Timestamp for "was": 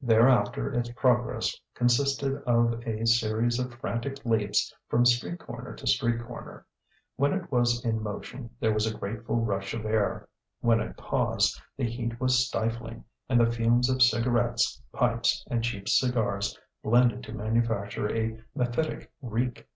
7.50-7.84, 8.72-8.86, 12.20-12.38